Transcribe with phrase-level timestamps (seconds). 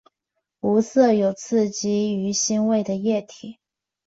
[0.61, 3.59] 无色有刺激腥臭味的液体。